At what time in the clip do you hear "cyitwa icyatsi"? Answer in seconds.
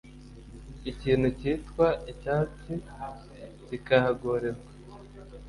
1.39-2.73